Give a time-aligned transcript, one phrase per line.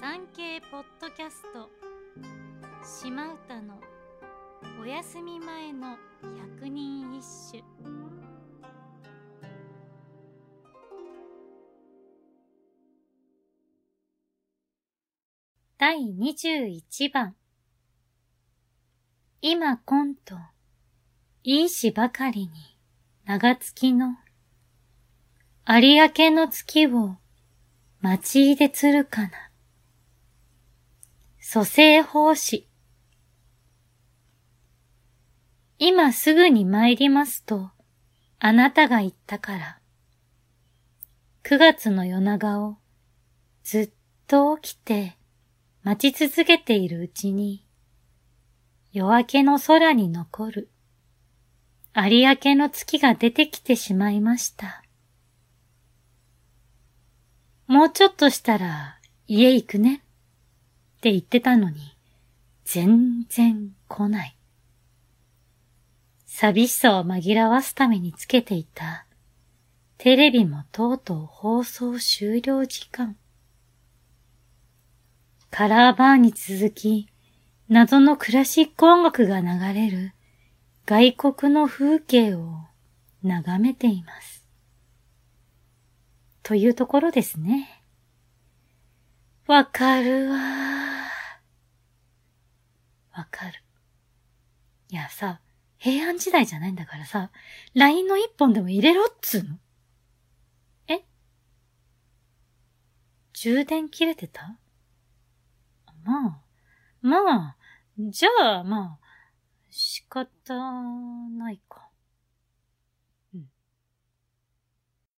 [0.00, 1.68] 産経ポッドキャスト。
[2.82, 3.78] 島唄の
[4.80, 5.98] お休み前の
[6.56, 7.62] 百人一首。
[15.76, 17.36] 第21番。
[19.42, 20.34] 今今と
[21.42, 22.50] いいしばかりに
[23.26, 24.16] 長月の。
[25.68, 27.16] 有明の月を
[28.00, 29.49] 町で釣るかな。
[31.52, 32.68] 蘇生奉仕。
[35.80, 37.72] 今すぐに参りますと、
[38.38, 39.80] あなたが言ったから。
[41.42, 42.76] 九月の夜長を
[43.64, 43.90] ずっ
[44.28, 45.18] と起きて
[45.82, 47.66] 待ち続けているうちに、
[48.92, 50.70] 夜明けの空に残る
[51.96, 54.84] 有明の月が出てきてしまいました。
[57.66, 60.04] もうちょっとしたら家行くね
[61.00, 61.96] って言ってたのに、
[62.66, 64.36] 全然来ない。
[66.26, 69.06] 寂しさを紛らわすためにつけていた
[69.96, 73.16] テレビもとうとう放送終了時間。
[75.50, 77.08] カラーバーに続き、
[77.70, 80.12] 謎のクラシック音楽が流れる
[80.84, 82.58] 外国の風景を
[83.22, 84.44] 眺めています。
[86.42, 87.82] というところですね。
[89.46, 90.59] わかるわ
[93.20, 93.52] わかる。
[94.88, 95.42] いやさ、
[95.76, 97.30] 平安時代じゃないんだからさ、
[97.74, 99.58] LINE の一本でも入れろっつうの。
[100.88, 101.04] え？
[103.34, 104.58] 充電切れてた？
[106.02, 106.40] まあ、
[107.02, 107.56] まあ、
[107.98, 109.06] じゃあまあ、
[109.70, 111.89] 仕方ないか。